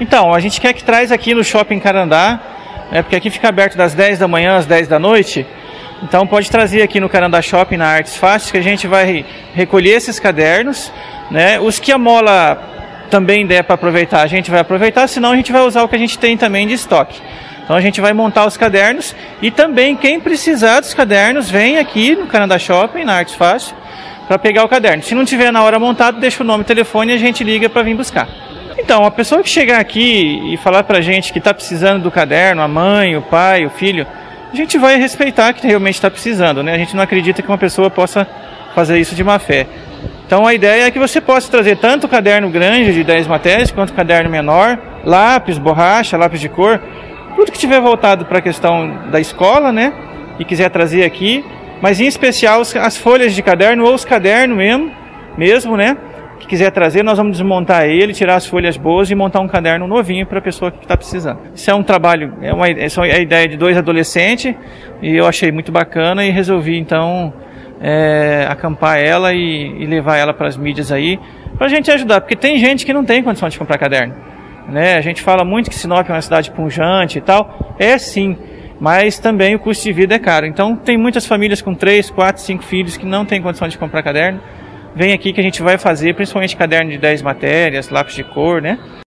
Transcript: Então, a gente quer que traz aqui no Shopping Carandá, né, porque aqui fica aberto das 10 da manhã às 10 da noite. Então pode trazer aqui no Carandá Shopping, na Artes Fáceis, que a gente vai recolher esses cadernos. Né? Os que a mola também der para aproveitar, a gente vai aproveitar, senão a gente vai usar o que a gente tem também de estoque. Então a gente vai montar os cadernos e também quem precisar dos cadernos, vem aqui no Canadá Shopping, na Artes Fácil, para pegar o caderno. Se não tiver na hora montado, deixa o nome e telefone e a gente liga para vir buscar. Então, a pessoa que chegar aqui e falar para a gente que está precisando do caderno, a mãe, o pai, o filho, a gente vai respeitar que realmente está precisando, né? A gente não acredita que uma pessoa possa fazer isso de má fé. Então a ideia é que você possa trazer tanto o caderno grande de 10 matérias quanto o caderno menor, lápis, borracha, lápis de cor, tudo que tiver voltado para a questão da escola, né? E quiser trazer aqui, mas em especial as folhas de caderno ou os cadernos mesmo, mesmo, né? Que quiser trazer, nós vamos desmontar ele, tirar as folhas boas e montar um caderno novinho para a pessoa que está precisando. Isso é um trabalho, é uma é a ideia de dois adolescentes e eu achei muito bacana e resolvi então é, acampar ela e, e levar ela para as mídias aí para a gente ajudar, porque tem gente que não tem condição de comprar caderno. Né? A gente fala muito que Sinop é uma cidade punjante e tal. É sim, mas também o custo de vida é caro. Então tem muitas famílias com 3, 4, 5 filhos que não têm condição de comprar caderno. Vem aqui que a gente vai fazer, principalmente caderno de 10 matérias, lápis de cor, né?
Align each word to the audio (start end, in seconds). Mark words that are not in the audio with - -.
Então, 0.00 0.34
a 0.34 0.40
gente 0.40 0.60
quer 0.60 0.72
que 0.72 0.82
traz 0.82 1.12
aqui 1.12 1.34
no 1.34 1.44
Shopping 1.44 1.78
Carandá, 1.78 2.40
né, 2.90 3.02
porque 3.02 3.16
aqui 3.16 3.30
fica 3.30 3.48
aberto 3.48 3.76
das 3.76 3.94
10 3.94 4.18
da 4.18 4.28
manhã 4.28 4.56
às 4.56 4.66
10 4.66 4.88
da 4.88 4.98
noite. 4.98 5.46
Então 6.02 6.26
pode 6.26 6.50
trazer 6.50 6.82
aqui 6.82 7.00
no 7.00 7.08
Carandá 7.08 7.40
Shopping, 7.40 7.76
na 7.76 7.86
Artes 7.86 8.16
Fáceis, 8.16 8.50
que 8.50 8.58
a 8.58 8.62
gente 8.62 8.86
vai 8.86 9.24
recolher 9.54 9.92
esses 9.92 10.18
cadernos. 10.18 10.92
Né? 11.30 11.58
Os 11.58 11.78
que 11.78 11.92
a 11.92 11.98
mola 11.98 12.62
também 13.10 13.46
der 13.46 13.62
para 13.62 13.74
aproveitar, 13.74 14.22
a 14.22 14.26
gente 14.26 14.50
vai 14.50 14.60
aproveitar, 14.60 15.06
senão 15.08 15.32
a 15.32 15.36
gente 15.36 15.52
vai 15.52 15.62
usar 15.62 15.82
o 15.82 15.88
que 15.88 15.94
a 15.96 15.98
gente 15.98 16.18
tem 16.18 16.36
também 16.36 16.66
de 16.66 16.74
estoque. 16.74 17.20
Então 17.62 17.74
a 17.74 17.80
gente 17.80 18.00
vai 18.00 18.12
montar 18.12 18.44
os 18.44 18.56
cadernos 18.56 19.14
e 19.40 19.50
também 19.50 19.96
quem 19.96 20.20
precisar 20.20 20.80
dos 20.80 20.92
cadernos, 20.92 21.48
vem 21.48 21.78
aqui 21.78 22.14
no 22.14 22.26
Canadá 22.26 22.58
Shopping, 22.58 23.04
na 23.04 23.14
Artes 23.14 23.34
Fácil, 23.34 23.74
para 24.26 24.38
pegar 24.38 24.64
o 24.64 24.68
caderno. 24.68 25.02
Se 25.02 25.14
não 25.14 25.24
tiver 25.24 25.50
na 25.50 25.62
hora 25.62 25.78
montado, 25.78 26.20
deixa 26.20 26.42
o 26.42 26.46
nome 26.46 26.64
e 26.64 26.66
telefone 26.66 27.12
e 27.12 27.14
a 27.14 27.18
gente 27.18 27.42
liga 27.42 27.68
para 27.68 27.82
vir 27.82 27.94
buscar. 27.94 28.43
Então, 28.76 29.04
a 29.04 29.10
pessoa 29.10 29.42
que 29.42 29.48
chegar 29.48 29.78
aqui 29.78 30.52
e 30.52 30.56
falar 30.56 30.82
para 30.82 30.98
a 30.98 31.00
gente 31.00 31.32
que 31.32 31.38
está 31.38 31.54
precisando 31.54 32.02
do 32.02 32.10
caderno, 32.10 32.60
a 32.60 32.68
mãe, 32.68 33.16
o 33.16 33.22
pai, 33.22 33.64
o 33.64 33.70
filho, 33.70 34.06
a 34.52 34.56
gente 34.56 34.78
vai 34.78 34.96
respeitar 34.96 35.52
que 35.52 35.66
realmente 35.66 35.94
está 35.94 36.10
precisando, 36.10 36.62
né? 36.62 36.74
A 36.74 36.78
gente 36.78 36.94
não 36.94 37.02
acredita 37.02 37.42
que 37.42 37.48
uma 37.48 37.58
pessoa 37.58 37.88
possa 37.88 38.26
fazer 38.74 38.98
isso 38.98 39.14
de 39.14 39.22
má 39.22 39.38
fé. 39.38 39.66
Então 40.26 40.46
a 40.46 40.54
ideia 40.54 40.84
é 40.84 40.90
que 40.90 40.98
você 40.98 41.20
possa 41.20 41.50
trazer 41.50 41.76
tanto 41.76 42.06
o 42.06 42.08
caderno 42.08 42.48
grande 42.50 42.92
de 42.92 43.04
10 43.04 43.26
matérias 43.26 43.70
quanto 43.70 43.90
o 43.90 43.94
caderno 43.94 44.30
menor, 44.30 44.78
lápis, 45.04 45.58
borracha, 45.58 46.16
lápis 46.16 46.40
de 46.40 46.48
cor, 46.48 46.80
tudo 47.36 47.52
que 47.52 47.58
tiver 47.58 47.80
voltado 47.80 48.24
para 48.24 48.38
a 48.38 48.42
questão 48.42 49.10
da 49.10 49.20
escola, 49.20 49.70
né? 49.70 49.92
E 50.38 50.44
quiser 50.44 50.70
trazer 50.70 51.04
aqui, 51.04 51.44
mas 51.80 52.00
em 52.00 52.06
especial 52.06 52.60
as 52.60 52.96
folhas 52.96 53.34
de 53.34 53.42
caderno 53.42 53.84
ou 53.84 53.94
os 53.94 54.04
cadernos 54.04 54.56
mesmo, 54.56 54.92
mesmo, 55.36 55.76
né? 55.76 55.96
Que 56.38 56.46
quiser 56.46 56.70
trazer, 56.70 57.02
nós 57.02 57.16
vamos 57.16 57.38
desmontar 57.38 57.84
ele, 57.84 58.12
tirar 58.12 58.36
as 58.36 58.46
folhas 58.46 58.76
boas 58.76 59.10
e 59.10 59.14
montar 59.14 59.40
um 59.40 59.48
caderno 59.48 59.86
novinho 59.86 60.26
para 60.26 60.38
a 60.38 60.42
pessoa 60.42 60.70
que 60.70 60.82
está 60.82 60.96
precisando. 60.96 61.38
Isso 61.54 61.70
é 61.70 61.74
um 61.74 61.82
trabalho, 61.82 62.34
é 62.42 62.52
uma 62.52 62.68
é 62.68 63.14
a 63.14 63.18
ideia 63.18 63.48
de 63.48 63.56
dois 63.56 63.76
adolescentes 63.76 64.54
e 65.00 65.14
eu 65.16 65.26
achei 65.26 65.50
muito 65.50 65.72
bacana 65.72 66.24
e 66.24 66.30
resolvi 66.30 66.76
então 66.76 67.32
é, 67.80 68.46
acampar 68.48 68.98
ela 68.98 69.32
e, 69.32 69.82
e 69.82 69.86
levar 69.86 70.16
ela 70.16 70.34
para 70.34 70.48
as 70.48 70.56
mídias 70.56 70.90
aí 70.92 71.18
para 71.56 71.66
a 71.66 71.70
gente 71.70 71.90
ajudar, 71.90 72.20
porque 72.20 72.36
tem 72.36 72.58
gente 72.58 72.84
que 72.84 72.92
não 72.92 73.04
tem 73.04 73.22
condição 73.22 73.48
de 73.48 73.58
comprar 73.58 73.78
caderno. 73.78 74.14
Né? 74.68 74.96
A 74.96 75.00
gente 75.00 75.22
fala 75.22 75.44
muito 75.44 75.70
que 75.70 75.76
Sinop 75.76 76.08
é 76.08 76.12
uma 76.12 76.22
cidade 76.22 76.50
punjante 76.50 77.18
e 77.18 77.20
tal. 77.20 77.76
É 77.78 77.96
sim, 77.98 78.36
mas 78.80 79.18
também 79.18 79.54
o 79.54 79.58
custo 79.58 79.84
de 79.84 79.92
vida 79.92 80.14
é 80.14 80.18
caro. 80.18 80.46
Então 80.46 80.74
tem 80.74 80.96
muitas 80.96 81.26
famílias 81.26 81.62
com 81.62 81.74
3, 81.74 82.10
4, 82.10 82.42
5 82.42 82.64
filhos 82.64 82.96
que 82.96 83.06
não 83.06 83.24
têm 83.24 83.42
condição 83.42 83.68
de 83.68 83.78
comprar 83.78 84.02
caderno. 84.02 84.40
Vem 84.94 85.12
aqui 85.12 85.32
que 85.32 85.40
a 85.40 85.44
gente 85.44 85.60
vai 85.60 85.76
fazer, 85.76 86.14
principalmente 86.14 86.56
caderno 86.56 86.90
de 86.90 86.98
10 86.98 87.22
matérias, 87.22 87.88
lápis 87.88 88.14
de 88.14 88.22
cor, 88.22 88.62
né? 88.62 88.78